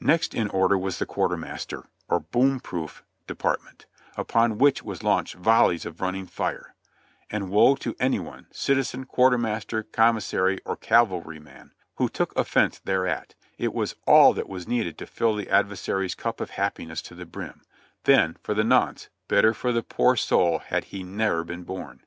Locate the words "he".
20.84-21.02